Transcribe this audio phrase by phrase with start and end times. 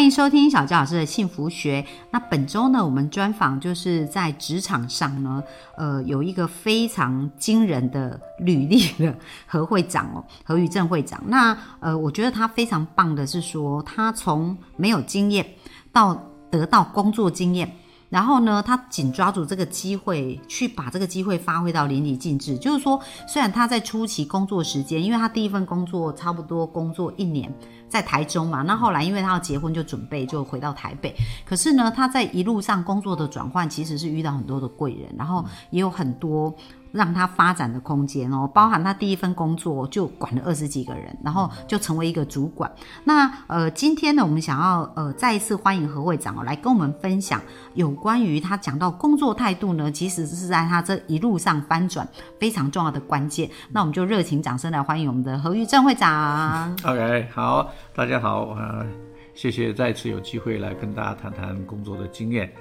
[0.00, 1.84] 欢迎收听小纪老师的幸福学。
[2.10, 5.44] 那本周呢，我们专访就是在职场上呢，
[5.76, 9.14] 呃，有一个非常惊人的履历的
[9.46, 11.22] 何会长哦， 何宇正会长。
[11.26, 15.46] 那呃，我觉得他非常棒的是说，他从没有经验
[15.92, 16.18] 到
[16.50, 17.70] 得到工作经验。
[18.10, 22.58] 然后呢，他紧抓住这个机会，去把这个机会发挥到淋漓尽致。
[22.58, 27.50] 就是说，虽然他在初期工作时间，因为他第一份工作差不多工作一年，
[27.88, 31.14] 在台中嘛，那后来因为他要结婚，就准备就回到台北。
[31.46, 36.52] 可是呢，他在一路上工作的转换，其实是遇到很多的贵人，然后也有很多。
[36.92, 42.70] 让他发展的空间哦，包含他第一份工作就管了二十几个人，然后就成为一个主管。
[43.04, 47.40] 那呃，今天呢，我们想要呃再一次欢迎何会长哦，来跟我们分享
[47.74, 52.06] 有关于他讲到工作态度呢，其实是在他这一路上翻转
[52.38, 53.48] 非常重要的关键。
[53.70, 56.74] 那我们就热情掌声来欢迎我们的何玉正会长。
[56.84, 58.86] OK，好，大家好，呃，
[59.34, 62.52] 谢谢再次有机会来跟大家谈谈工作的经验。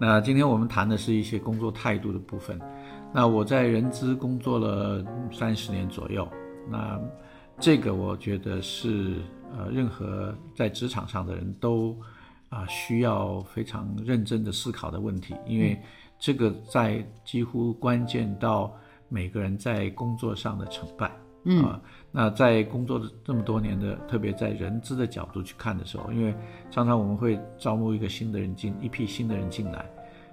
[0.00, 2.60] 那今天我们谈的是一些工作态度的部分。
[3.12, 6.28] 那我在人资工作了三十年左右，
[6.68, 7.00] 那
[7.58, 9.14] 这个我觉得是
[9.56, 11.96] 呃，任何在职场上的人都
[12.50, 15.80] 啊需要非常认真的思考的问题，因为
[16.18, 18.72] 这个在几乎关键到
[19.08, 21.10] 每个人在工作上的成败。
[21.44, 21.80] 嗯，
[22.12, 26.34] 那在工作的这么多年的，特别在人资的角度去看的时候，因为
[26.70, 29.86] 常常我们会招募一个新的人进，一批新的人进来。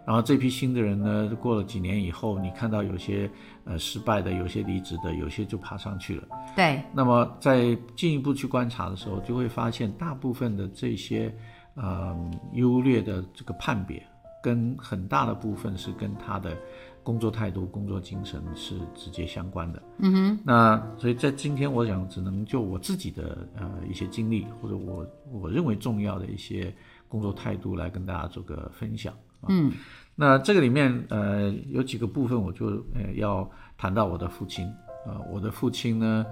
[0.05, 3.29] 然后这批新的人呢，过了几年以后，你看到有些
[3.63, 6.27] 呃失败的，有些离职的，有些就爬上去了。
[6.55, 6.81] 对。
[6.93, 11.35] 那么在进一步去观察的时候，就会发现大部分的这些
[11.73, 12.15] 呃
[12.53, 14.05] 优劣的这个判别，
[14.43, 16.55] 跟很大的部分是跟他的
[17.01, 19.81] 工作态度、工作精神是直接相关的。
[19.99, 20.39] 嗯哼。
[20.43, 26.71] 那所以在今天，我想只能就我自己的呃一些经历，或者我我认为重要的一些
[27.07, 29.11] 工作态度来跟大家做个分享。
[29.49, 29.71] 嗯，
[30.15, 34.65] 那这个里面呃有几个部分，我就呃要谈到我的父亲
[35.05, 35.19] 啊。
[35.31, 36.25] 我的父亲呢，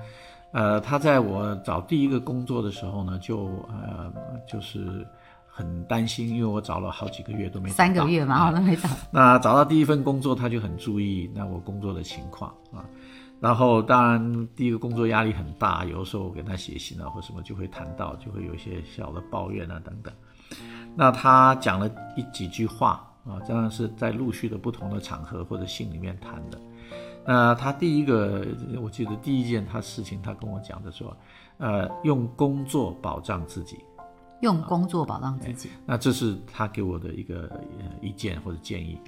[0.52, 4.12] 呃，他在我找第一个工作的时候呢，就呃
[4.48, 5.06] 就是
[5.48, 8.90] 很担心，因为我找了好几个月都没三个月嘛，都没找。
[9.12, 12.86] 那找到第一份工作，他就很注意那我工作的情况啊。
[13.40, 20.14] 然后当然第一个工作压力很大，有的时候我给他写信啊或什么就会谈到，就会有一些小的抱怨啊等等。
[20.96, 26.60] 那他讲了一几句话啊，当然是在陆续的不同的场合或者信里面谈的。
[27.26, 28.46] 那他第一个，
[28.82, 31.16] 我记得第一件他事情，他跟我讲的说，
[31.58, 33.80] 呃，用工作保障自己，
[34.42, 35.70] 用工作保障自己。
[35.86, 37.50] 那这是他给我的一个
[38.02, 39.00] 意见或者建议。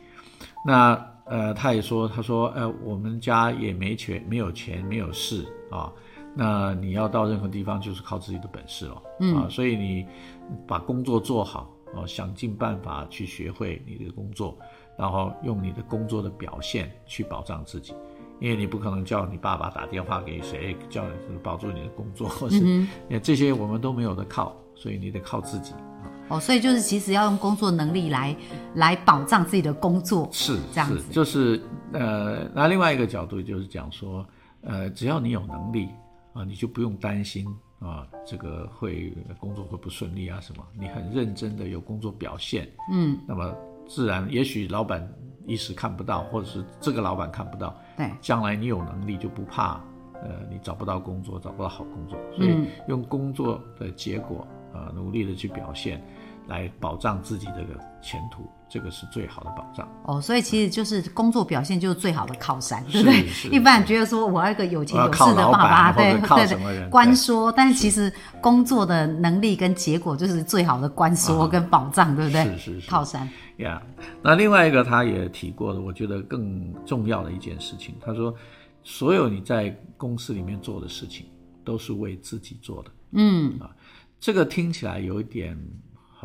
[0.65, 0.93] 那
[1.25, 5.91] 呃，他也说，他说，呃，我们家也没钱，没有钱，没有事啊。
[6.33, 8.95] 那你要到任何地方，就是靠自己的本事了，
[9.35, 10.07] 啊，所以你
[10.65, 11.69] 把工作做好。
[11.95, 14.57] 哦，想尽办法去学会你的工作，
[14.97, 17.93] 然后用你的工作的表现去保障自己，
[18.39, 22.85] 因为你不可能叫你爸爸打电话给谁，叫你保住你的工作，或是
[23.23, 25.73] 这些我们都没有的靠，所以你得靠自己。
[26.27, 28.35] 哦，所以就是其实要用工作能力来
[28.73, 31.03] 来保障自己的工作，是这样子。
[31.11, 31.61] 就是
[31.93, 34.25] 呃，那另外一个角度就是讲说，
[34.61, 35.87] 呃，只要你有能力
[36.33, 37.45] 啊，你就不用担心。
[37.85, 40.39] 啊，这个会工作会不顺利啊？
[40.41, 40.65] 什么？
[40.73, 43.55] 你很认真的有工作表现，嗯，那么
[43.87, 45.07] 自然，也许老板
[45.45, 49.79] 一时看不到，或者是这个老板看不到，对，将来你有能力就不怕，
[50.15, 56.03] 呃，你找不到工作，找不到好工作，所以用工作的结果啊，努力的去表现。
[56.47, 60.19] 来保障自己这个前途，这个是最好的保障哦。
[60.19, 63.49] 所以其实就是工作表现就是最好的靠山，对不对？
[63.51, 67.51] 一般人觉得说我要一个有钱有势的爸爸，对对对，官说。
[67.51, 68.11] 但是其实
[68.41, 72.43] 工作的能力跟结果就是最好的官说跟保障，对不对？
[72.57, 73.29] 是是是，靠山。
[73.57, 73.81] 呀，
[74.21, 78.33] 那另外一个他也提过的，我觉得更重要的一件事情，他说，
[78.83, 81.25] 所有你在公司里面做的事情
[81.63, 82.91] 都是为自己做的。
[83.11, 83.69] 嗯啊，
[84.19, 85.57] 这个听起来有一点。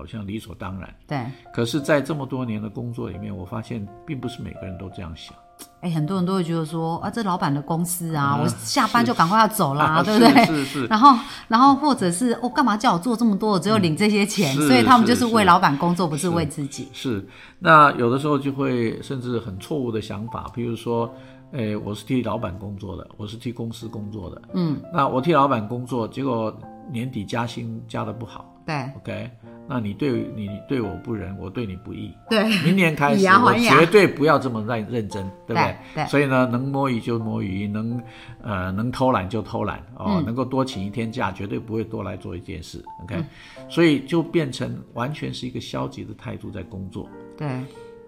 [0.00, 1.26] 好像理所当然，对。
[1.52, 5.35] 可是，在这么多年的工作里面，我发现并不是每个人都这样想。
[5.81, 10.44] 哎，很多人都会觉得说，啊，这老板的公司啊，我下班就赶快要走啦，对不对？
[10.47, 10.87] 是是。
[10.87, 11.14] 然后，
[11.49, 13.50] 然后或者是，哦，干嘛叫我做这么多？
[13.50, 16.88] 我只有领这些钱，所以他们就是为老板工作，不是为自己。
[16.94, 17.23] 是。
[17.58, 21.12] 那有的时候就会甚至很错误的想法，比如说，
[21.52, 24.41] 哎，我是替老板工作的，我是替公司工作的。
[24.55, 26.56] 嗯，那我替老板工作，结果
[26.91, 29.31] 年底加薪加的不好对，OK？
[29.72, 32.12] 那你对你对我不仁，我对你不义。
[32.28, 35.62] 对，明年开始，我绝对不要这么认认真，对不
[35.94, 36.05] 对？
[36.08, 38.02] 所以呢，能摸鱼就摸鱼，能
[38.43, 42.84] 呃能偷懒就偷懒哦，嗯能够多请一天假，绝对不会多来做一件事。
[43.05, 43.22] OK，、
[43.69, 47.08] 所以就变成完全是一个消极的态度在工作。
[47.38, 47.49] 对，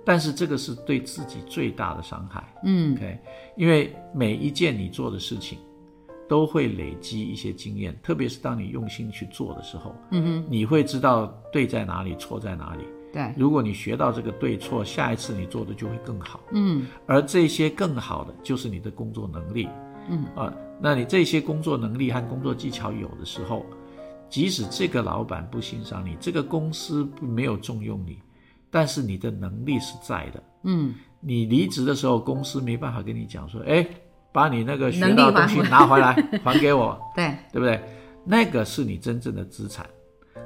[0.05, 2.43] 但是这个是对自己最大的伤害。
[2.65, 3.17] 嗯 OK，
[3.57, 5.61] 因为每一件你做的事情
[6.33, 12.85] 都会累积一些经验，特别是当你用心去做的时候，嗯哼，你会知道对在哪里，错在哪里。
[13.13, 16.41] 对，如果你学到这个对错，下一次你做的就会更好。
[16.53, 19.69] 嗯而这些更好的就是你的工作能力。
[20.09, 20.51] 嗯啊，
[20.81, 23.67] 那你这些工作能力和工作技巧有的时候，
[24.31, 28.17] 即使这个老板不欣赏你，这个公司没有重用你，
[28.71, 30.43] 但是你的能力是在的。
[30.63, 33.87] 嗯，你离职的时候，公司没办法跟你讲说，哎，
[34.33, 37.81] 把你那个学到的东西拿回来， 还给我， 对，对不对？
[38.25, 39.87] 那个是你真正的资产。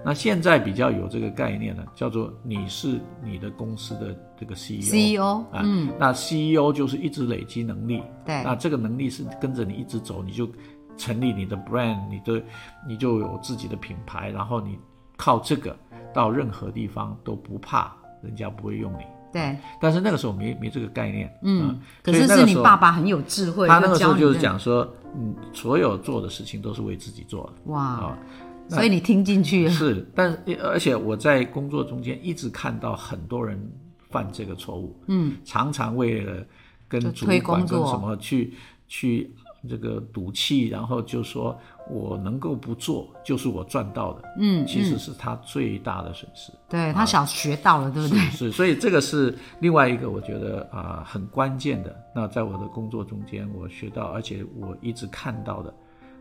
[0.04, 4.92] 那现在比较有这个概念呢，叫做你是你的公司的这个 CEO。
[4.92, 10.48] CEO，啊，嗯，那 CEO 就是一直累积能力，对那这个能力是跟着你一直走，你就
[10.96, 12.42] 成立你的 brand，你的
[12.86, 14.78] 你就有自己的品牌，然后你
[15.16, 15.76] 靠这个
[16.14, 17.92] 到任何地方都不怕
[18.22, 19.04] 人家不会用你。
[19.36, 28.18] 对，但是那个时候没没这个概念，嗯，可是是你爸爸很有智慧，他那个时候就是讲说，嗯，所有做的事情都是为自己做的哇，啊。
[28.68, 33.60] 所以你听进去了，是，但是而且我在工作中间一直看到很多人
[34.08, 36.42] 犯这个错误，嗯，常常为了
[36.88, 38.54] 跟主管跟什么去
[38.88, 39.30] 去
[39.68, 41.56] 这个赌气，然后就说
[41.88, 46.52] 我能够不做就是我赚到的，嗯，其实是他最大的损失。
[46.68, 48.18] 对他想学到了，对不对？
[48.30, 51.94] 是，所以这个是另外一个我觉得啊、很关键的。
[52.14, 55.72] 那在我的工作中间，我学到，而且我一直看到的，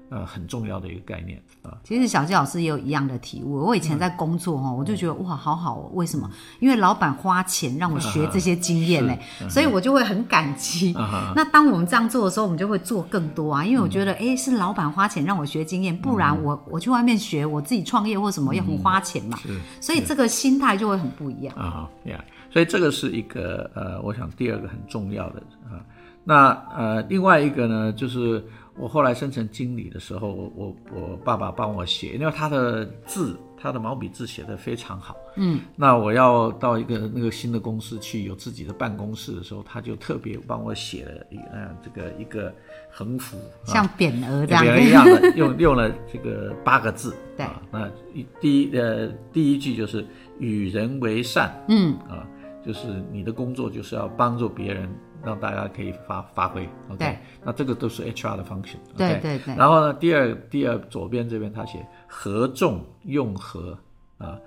[0.09, 1.77] 呃，很重要的一个概念啊。
[1.83, 3.65] 其实小纪老师也有一样的体悟。
[3.65, 5.91] 我以前在工作哈，我就觉得哇，好好哦。
[5.93, 6.29] 为什么？
[6.59, 9.17] 因为老板花钱让我学这些经验 呢，
[9.49, 10.93] 所以我就会很感激。
[11.35, 19.37] 那当我们这样做的时候，我们就会做更多啊，因为我觉得，哎，是老板花钱让我学经验，不然我我去外面学，我自己创业或什么也很花钱嘛。
[19.37, 21.55] 是所以这个心态就会很不一样。
[21.55, 25.81] 啊呀所以这个是一个呃，我想第二个很重要的啊。
[26.23, 28.43] 那呃，另外一个呢，就是
[28.77, 35.15] 我后来升成经理的时候，我我我爸爸帮我写，因为他的字，他的毛笔字写得非常好。
[35.37, 42.53] 嗯，那我要到一个那个新的公司去有自己的办公室的时候，他就特别帮我写了一呃这个一个
[42.91, 47.15] 横幅，啊像匾额这样别人一样的用用了这个八个字。
[47.37, 50.05] 对啊，那一第一呃第一句就是
[50.39, 52.27] 与人为善嗯，啊，
[52.65, 54.89] 就是你的工作就是要帮助别人，
[55.25, 56.69] 让大家可以发发挥。
[56.89, 58.77] OK，对那这个都是 HR 的 function。
[58.95, 63.77] 对对对然后呢，第二第二左边这边他写合众用和
[64.17, 64.37] 啊，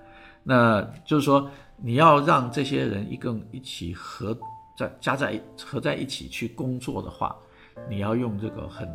[0.44, 4.36] 那就是说你要让这些人一共一起合
[4.78, 7.34] 在加在合在一起去工作的话，
[7.88, 8.88] 你要用这个很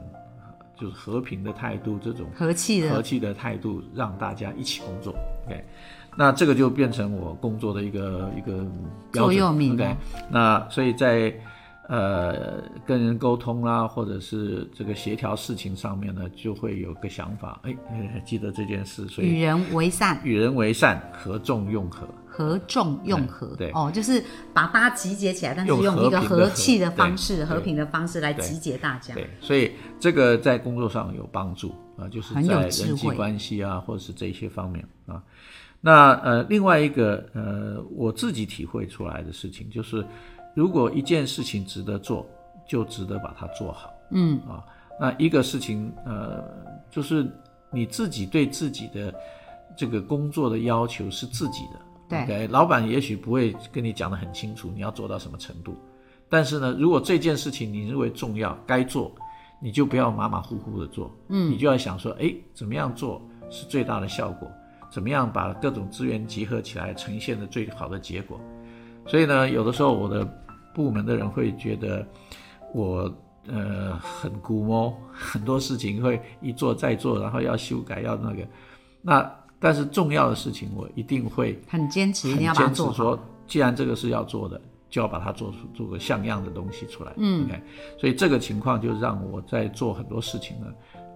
[0.76, 5.14] 就是和平的态度，这种和气的，和气的态度，让大家一起工作。
[5.46, 5.64] OK，
[6.18, 8.66] 那这个就变成我工作的一个一个
[9.12, 9.26] 标准。
[9.26, 9.96] 座右铭 OK，哦
[10.32, 11.34] 那所以在
[11.88, 22.08] 呃跟人沟通啦，或者是这个协调事情上面呢，就会有个想法，哎，呃记得这件事，所以与人为善，与人为善，合众用和。
[22.36, 24.20] 合众用和，对哦，就是
[24.56, 29.14] 把大家集结起来，但是用用一个和气的方式、对和平的方式来集结大家。
[29.14, 35.22] 对，所以这个在工作上有帮助啊，就是在智人际关系啊，或者是这一些方面啊。
[35.86, 40.06] 那呃，另外一个呃，我自己体会出来的事情就是，
[40.56, 42.26] 如果一件事情值得做，
[42.66, 44.64] 就值得把它做好嗯，啊。
[44.98, 46.42] 那一个事情呃，
[46.90, 47.30] 就是
[47.70, 49.14] 你自己对自己的
[49.76, 51.80] 这个工作的要求是自己的。
[52.08, 55.76] 对 OK，老板也许不会跟你讲得很清楚，你要做到什么程度。
[56.30, 59.14] 但是呢，如果这件事情你认为重要，该做，
[59.62, 64.50] 你就不要马马虎虎的做，嗯，你就要想说，哎，怎么样做是最大的效果？
[64.94, 68.40] 怎么样把各种资源集合起来，呈现的最好的结果？
[69.08, 70.24] 所以呢，有的时候我的
[70.72, 72.06] 部门的人会觉得
[72.76, 73.12] 我
[73.48, 78.48] 呃很估摸， 很多事情会一做再做，然后要修改，要那个，
[79.02, 82.94] 那但是重要的事情我一定会很坚持，一很定要把它坚持。
[82.94, 87.12] 说，既然这个是要做的，就要把它做出做个像样的东西出来。
[87.18, 87.60] 嗯，OK，
[87.98, 90.68] 所以这个情况就让我在做很多事情呢，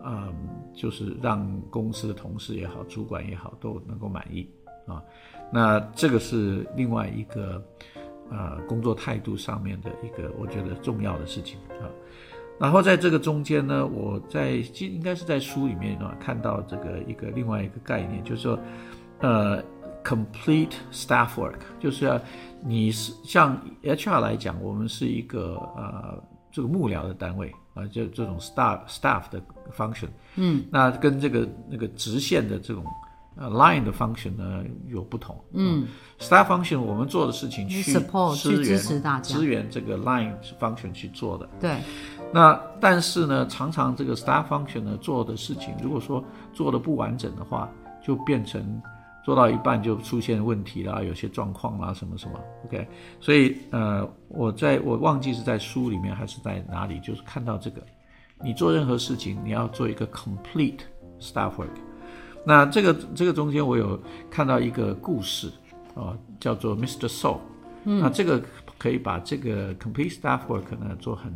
[0.03, 0.33] 嗯，
[0.73, 4.49] 就是让公司的同事也好，主管也好，都能够满意
[4.85, 5.01] 啊。
[5.51, 7.63] 那这个是另外一个
[8.29, 11.87] 呃工作态度上面的一个我觉得重要的事情啊。
[12.59, 18.59] 然后在这个中间呢，我在应该是在书里面啊看到这个一个另外一个概念，就是说，
[19.19, 19.63] 呃
[20.03, 22.19] ，complete staff work，就是要
[22.63, 26.19] 你是像 HR 来讲，我们是一个呃
[26.51, 29.41] 这个幕僚的单位啊，就这种 staff staff 的
[29.77, 32.83] function，嗯，那跟这个那个直线的这种
[33.35, 35.87] 呃 line 的 function 呢有不同，嗯
[36.19, 37.99] ，staff function 我们做的事情去支
[38.35, 41.47] 支援持大家支援这个 line function 去做的。
[41.59, 41.77] 对，
[42.33, 47.69] 那但是呢，常常这个 staff function 呢做的事情，如果说做的不完整的话，
[48.03, 48.81] 就变成
[49.27, 52.39] 做到一半就出现问题啦，有些状况啦，什么什么。
[52.63, 52.87] OK，
[53.19, 57.83] 所以呃，我在我忘记是在书里面还是在哪里，就是看到这个，
[58.41, 60.79] 你做任何事情你要做一个 complete
[61.19, 61.67] staff work。
[62.45, 65.51] 那这个这个中间我有看到一个故事
[65.93, 67.09] 啊、叫做 Mr.
[67.09, 67.39] Soul
[67.83, 68.41] 那这个
[68.77, 71.33] 可以把这个 complete staff work 呢做很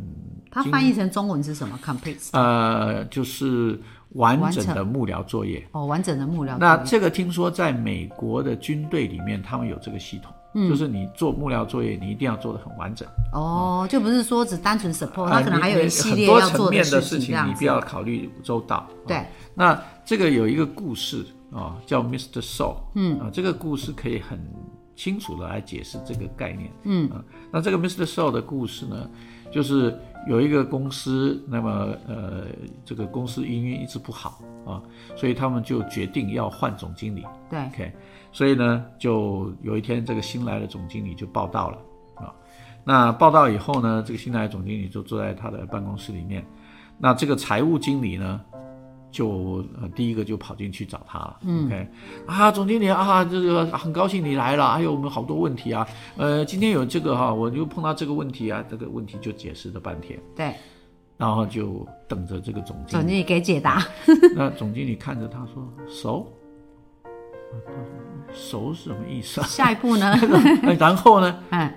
[0.50, 3.80] 它翻译成中文是什么？complete 呃，就是
[4.10, 5.66] 完整的幕僚作业。
[5.72, 13.08] 哦，完整的幕僚作业那这个听说在美国的军队里面，他们有这个系统，嗯就是你做幕僚作业，你一定要做的很完整。
[13.32, 18.86] 哦，就不是说只单纯 support，它啊可能还有一系列要做的事情，你必要考虑周到。
[19.06, 22.40] 对啊那这个有一个故事啊、叫 Mr.
[22.40, 24.38] Soul，嗯啊，这个故事可以很
[24.94, 27.08] 清楚的来解释这个概念，嗯。
[27.10, 28.04] 啊，那这个 Mr.
[28.04, 29.08] Soul 的故事呢，
[29.50, 32.46] 就是有一个公司，那么呃，
[32.84, 34.82] 这个公司营运一直不好啊，
[35.16, 37.24] 所以他们就决定要换总经理。
[37.50, 37.92] 对，，OK，
[38.32, 41.78] 所以呢，就有一天这个新来的总经理就报道了
[42.14, 42.34] 啊，
[42.84, 46.44] 那报道以后呢，这个新来的总经理就坐在他的办公室里面，
[46.98, 48.40] 那这个财务经理呢，
[49.12, 51.88] 就呃第一个就跑进去找他了、o k
[52.26, 60.54] 啊，总经理啊，这个很高兴你来了，还有我们好多问题啊，呃，今天有这个哈、我就碰到这个问题啊，这个问题就解释了半天，对，
[61.18, 63.86] 然后就等着这个总经理，总经理给解答。
[64.34, 66.32] 那总经理看着他说熟，
[68.32, 69.46] 熟是什么意思啊？
[69.46, 70.10] 下一步呢？
[70.64, 71.38] 哎然后呢？
[71.50, 71.70] 嗯，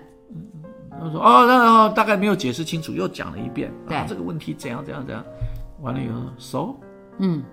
[0.92, 3.98] 他说哦，那哦大概没有解释清楚，又讲了一遍，对。
[3.98, 5.22] 啊，这个问题怎样怎样怎样，
[5.82, 6.80] 完了以后熟，
[7.20, 7.44] 嗯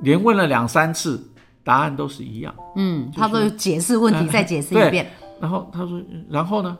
[0.00, 1.22] 连问了两三次，
[1.62, 2.54] 答案都是一样。
[2.76, 5.10] 嗯，他都有解释问题，哎再解释一遍。
[5.40, 6.76] 然后他说，然后呢？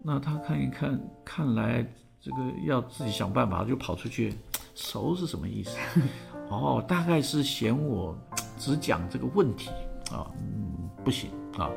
[0.00, 1.84] 那他看一看，看来
[2.20, 4.34] 这个要自己想办法，就跑出去。
[4.74, 5.76] 熟是什么意思？
[6.48, 8.16] 哦，大概是嫌我
[8.56, 9.70] 只讲这个问题
[10.12, 11.68] 啊，嗯，不行啊。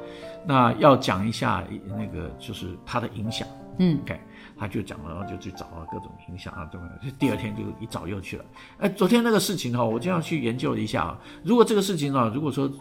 [0.45, 3.47] 那要讲一下那个就是他的影响。
[3.79, 4.19] 嗯 OK，
[4.61, 6.95] 他就讲了，然后就去找了各种影响啊，怎么样？
[7.03, 8.45] 就第二天就一早又去了。
[8.77, 12.71] 哎，昨天那个事情哈、我就要去研究了一下啊，如果这个事情啊，如果说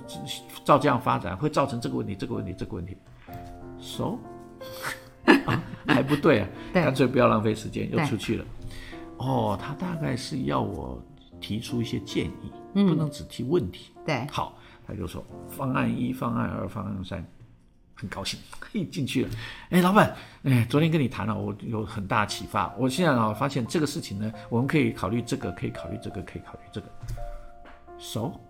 [0.63, 2.95] 照这样发展，会造成这个问题、这个问题、这个问题
[3.79, 4.19] ，so
[5.47, 8.45] 啊，还不对啊， 对干脆不要浪费时间，又出去了。
[9.17, 11.03] 哦，他大概是要我
[11.41, 13.91] 提出一些建议，嗯不能只提问题。
[14.05, 14.55] 对，好，
[14.87, 17.27] 他就说方案一、方案二、方案三，
[18.01, 18.41] 很高兴，
[18.73, 19.31] 嘿，进去了。
[19.69, 22.75] 哎，老板，哎，昨天跟你谈了，我有很大启发。
[22.79, 26.87] 我现在啊发现这个事情呢，我们可以考虑这个，可以考虑这个，可以考虑这个。
[27.99, 28.41] 熟、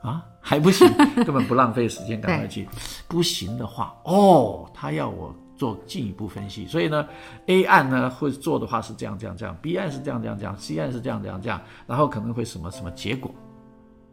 [0.00, 0.90] 啊，还不行，
[1.22, 2.66] 根本不浪费时间，赶快去。
[3.06, 7.06] 不行的话，哦，他要我做进一步分析，所以呢
[7.48, 13.30] ，A 案呢会做的话是这样这样这样，B 案是这样这样这样，C 案是这样这样这样，然后可能会什么什么结果。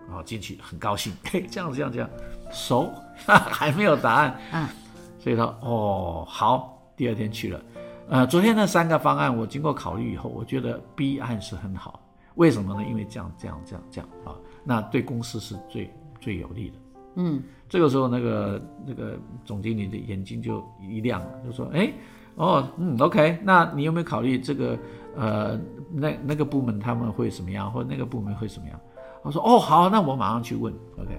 [0.07, 2.09] 然后进去很高兴，嘿，这样这样这样，
[2.51, 2.91] 熟，
[3.25, 4.67] 还没有答案，嗯，
[5.19, 7.61] 所以说哦好，第二天去了，
[8.09, 11.99] 呃，昨天那三个方案我经过考虑以后，我觉得 B 案是很好，
[12.35, 12.87] 为什么呢？
[12.87, 16.75] 因为这样这样这样这样啊，那对公司是最最有利的。
[17.15, 21.91] 嗯，这个时候那个那个总经理的眼睛就一亮了，就说，哎，
[22.35, 24.77] 哦，嗯，OK，那你有没有考虑这个
[25.15, 25.59] 呃
[25.91, 28.79] 那那个部门他们会什么样，或者那个部门会什么样？
[29.23, 31.09] 我说哦好，那我马上去问，OK，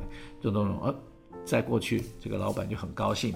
[0.40, 0.94] 就那种呃，
[1.44, 3.34] 再过去这个老板就很高兴，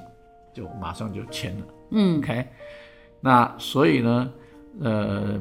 [0.53, 2.47] 就马上就签了，嗯，OK，
[3.21, 4.31] 那所以呢，
[4.81, 5.41] 呃，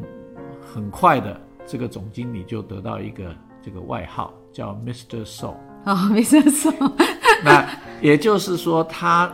[0.73, 5.25] 很快的这个总经理就得到一个这个外号叫 Mr.
[5.25, 5.55] Soul，
[5.85, 6.71] 哦，没事说，
[7.43, 7.69] 那
[8.01, 9.31] 也就是说他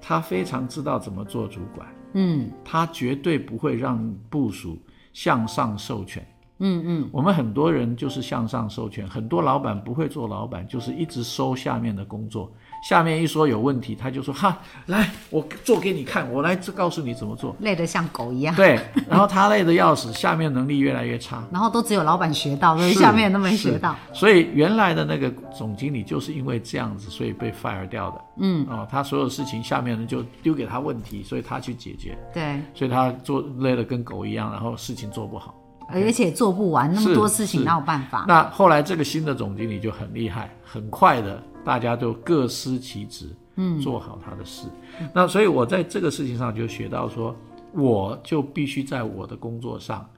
[0.00, 4.78] 他非常知道怎么做主管，嗯他绝对不会让部署
[5.14, 6.22] 向上授权。
[6.58, 12.50] 嗯嗯，我们很多人就是向上授权，很多老板不会做老板，就是一直收下面的工作，
[12.88, 14.56] 下面一说有问题，他就说哈，
[14.86, 17.56] 来我做给你看，我来告诉你怎么做。
[17.58, 18.54] 累得像狗一样。
[18.54, 21.42] 对，然后他累得要死，下面能力越来越差。
[21.50, 23.96] 然后都只有老板学到，所以下面人都没学到。
[24.12, 28.20] 所以原来的那个总经理就是因为这样子，所以被 fire 掉的。
[28.38, 35.52] 嗯，哦，他所有事情下面人就丢给他问题，所以他去解决，对，所以他做累得跟狗一样，然后事情做不好。
[35.88, 38.24] 而且做不完那么多事情，哪有办法？
[38.26, 44.66] 那后来这个新的总经理就很厉害，很快的，大家都各司其职，嗯，做好他的事。
[45.12, 47.34] 那所以我在这个事情上就学到说，
[47.72, 50.08] 我就必须在我的工作上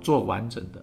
[0.00, 0.82] 做完整的。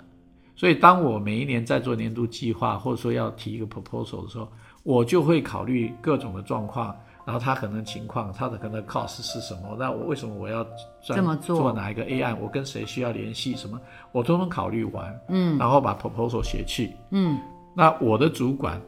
[0.55, 4.47] 所以当我每一年在做年度计划，或者说要提一个 proposal 的时候，
[4.83, 6.95] 我就会考虑各种的状况。
[7.29, 9.75] 然后他可能情况，他的可能 cost 是什么？
[9.77, 10.65] 那我为什么我要
[11.03, 12.35] 这么做做哪一个 A 案？
[12.41, 13.55] 我跟谁需要联系？
[13.55, 13.79] 什么？
[14.11, 17.39] 我都能考虑完，嗯，然后把 proposal 写去，嗯，
[17.75, 18.81] 那我的主管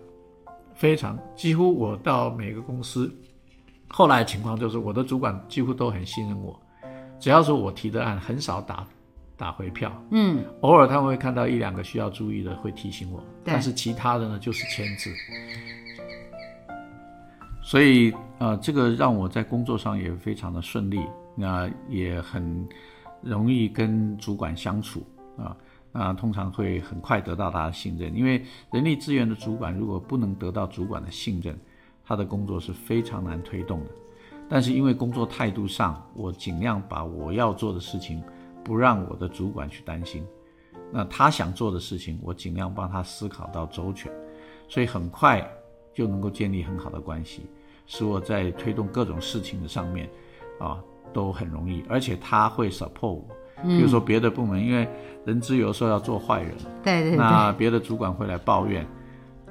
[0.73, 3.13] 非常，几乎我到每个公司，
[3.87, 6.59] 后来的情况就是我的主管几乎都很信任我，
[7.19, 8.83] 只要是我提的案，很少打
[9.37, 15.11] 打回票，嗯，偶尔他们会看到一两个需要注意的，会提醒我，但是其他的呢就是签字。
[17.71, 20.99] 所以呃，这个让我在工作上也非常的顺利，
[21.35, 22.67] 那也很
[23.21, 25.01] 容易跟主管相处
[25.37, 25.55] 啊。
[25.93, 31.57] 那通常会很快得到他的信任，因为人力资源的主管如果不能得到主管的信任，
[32.03, 33.91] 他的工作是非常难推动的。
[34.49, 38.21] 但是因为工作态度上，我尽量把我要做的事情
[38.65, 40.25] 不让我的主管去担心，
[40.91, 44.11] 那他想做的事情，我尽量帮他思考到周全，
[44.67, 45.41] 所以很快
[45.93, 47.43] 就能够建立很好的关系，
[47.91, 50.09] 使我在推动各种事情的上面
[50.61, 50.79] 啊
[51.11, 53.27] 都很容易，而且他会 support 我。
[53.63, 54.87] 比如说别的部门，因为
[55.25, 58.87] 人资有时候要做坏人，对对对，那别的主管会来抱怨，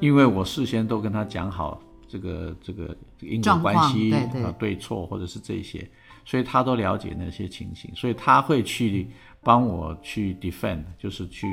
[0.00, 1.78] 因为我事先都跟他讲好
[2.08, 4.74] 这个这个因果关系啊对。
[4.78, 5.86] 错或者是这些，
[6.24, 9.06] 所以他都了解那些情形，所以他会去
[9.42, 11.46] 帮我去 defend，就是去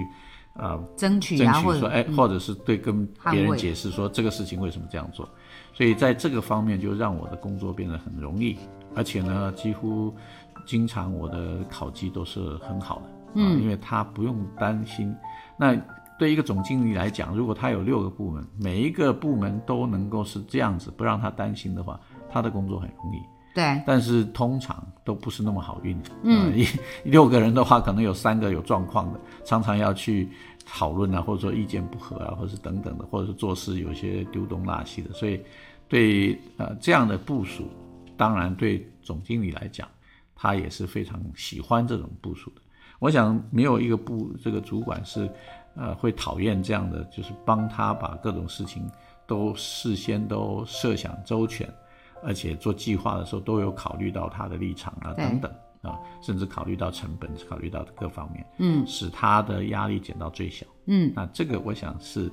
[0.56, 5.30] 呃争取争取说哎，或者是对跟别人解释说这个事情为什么这样做，
[5.78, 8.58] 所以在这个方面就让我的工作变得很容易，
[8.96, 10.12] 而且呢几乎
[10.66, 13.04] 经常我的考绩都是很好的，
[13.36, 15.16] 嗯，因为他不用担心。
[15.56, 15.80] 那
[16.18, 23.20] 对一个总经理来讲，如果他有六个部门，每一个部门都能够是这样子，不让他担心的话，他的工作很容易。
[23.54, 26.10] 对但是通常都不是那么好运的。
[26.24, 26.68] 嗯，一
[27.04, 30.28] 六个人的话，可能有三个有状况的，常常要去
[30.70, 35.14] 讨论啊，或者说意见不合啊，或者是等等的，或者是做事有些丢东落西的。
[35.14, 35.42] 所以
[35.88, 37.70] 对呃这样的部署，
[38.18, 39.88] 当然对总经理来讲，
[40.36, 42.62] 他也是非常喜欢这种部署的。
[43.00, 45.30] 我想没有一个部这个主管是
[45.76, 48.86] 呃会讨厌这样的，就是帮他把各种事情
[49.26, 51.72] 都事先都设想周全，
[52.24, 55.52] 而且做计划的时候都有考虑到他的立场啊等等
[55.82, 60.66] 啊，甚至考虑到成本，考虑到各方面，嗯，使他的压力减到最小。
[60.86, 62.32] 嗯，那这个我想是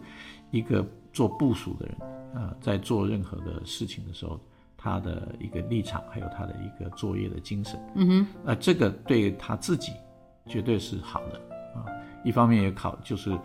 [0.50, 1.96] 一个做部署的人，
[2.35, 4.40] 呃，在做任何的事情的时候，
[4.76, 7.78] 他的一个立场，还有他的一个作业的精神。
[7.94, 9.92] 嗯哼，那这个对他自己
[10.46, 11.38] 绝对是好的
[11.74, 11.85] 啊。
[12.24, 13.38] 一方面也考就是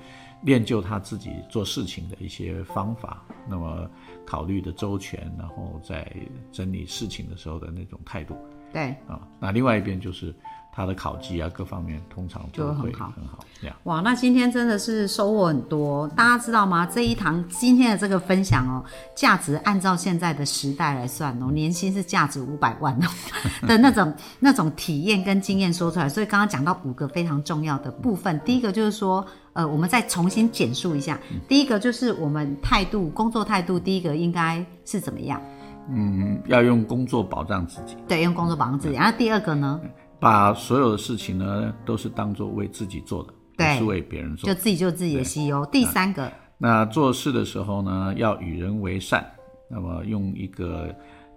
[0.44, 3.90] 练就他自己做事情的一些方法，那么
[4.26, 6.10] 考虑的周全，然后在
[6.52, 8.38] 整理事情的时候的那种态度
[8.72, 9.20] 对，啊。
[9.40, 10.36] 那另外一边就是
[10.72, 13.76] 它的考绩啊，各方面通常都会就很好很好这样。
[13.84, 16.86] 哇，那今天真的是收获很多，大家知道吗？
[16.86, 18.84] 这一堂今天的这个分享哦，
[19.16, 23.08] 价值按照现在的时代来算哦，年薪是价值五百万哦
[23.68, 26.08] 的那种那种体验跟经验说出来。
[26.08, 35.42] 所以刚刚讲到五个非常重要的部分，第一个就是说，呃，我们再重新简述一下，第一个就是我们态度，工作态度，第一个应该是怎么样？
[35.88, 38.96] 嗯，要用工作保障自己，对，用工作保障自己。
[38.96, 39.80] 然后第二个呢，
[40.20, 44.60] 把所有的事情呢都是当做为自己做的，不对是为别人做就。
[44.60, 45.66] 自己就自己的 CEO。
[45.72, 49.26] 第三个，那做事的时候呢，要与人为善，
[49.70, 50.94] 那么用一个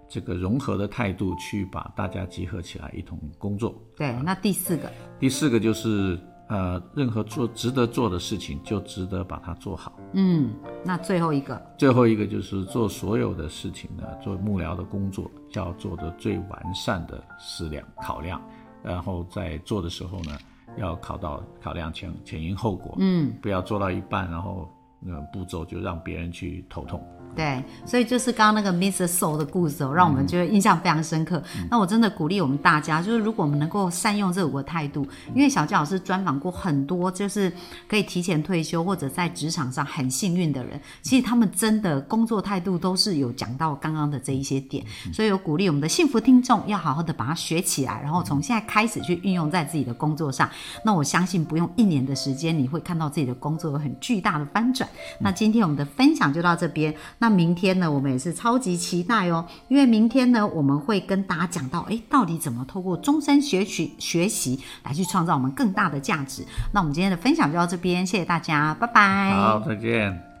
[0.07, 3.73] 这个融合的态度去把大家集合起来一同工作。
[3.95, 6.19] 对，那第四个，第四个就是
[6.53, 9.91] 呃，任何做值得做的事情，就值得把它做好。
[10.13, 10.53] 嗯，
[10.85, 18.39] 那最后一个，最后一个就是做所有的事情呢，做幕僚的工作要做的最完善的思量考量，
[18.83, 20.37] 然后在做的时候呢，
[20.77, 24.69] 要考到考量前前因后果，嗯，不要做到一半然后
[25.07, 27.03] 呃步骤就让别人去头痛。
[27.35, 29.07] 对，所以就是刚刚那个 Mr.
[29.07, 31.41] Soul 的故事哦，让我们觉得印象非常深刻。
[31.69, 37.51] 那我真的鼓励我们大家，就是如果我们能够善用这五个态度，因为小纪老师专访过很多，就是
[37.87, 50.47] 可以提前退休或者在职场上很幸运的人，其实他们真的工作态度都是有讲到刚刚的这一些点，所以有鼓励我们的幸福听众要好好的把它学起来，然后从现在开始去运用在自己的工作上。
[50.85, 54.87] 那我相信不用一年的时间，你会看到自己的工作有很巨大的翻转。
[55.19, 56.93] 那今天我们的分享就到这边。
[57.23, 66.45] 那明天呢，我们也是超级期待哦，因为明天呢，我们会跟大家讲到，哎，到底怎么透过终身学习学习来去创造我们更大的价值。
[66.73, 69.31] 那我们今天的分享就到这边，谢谢大家，拜拜。
[69.35, 70.32] 好，再见。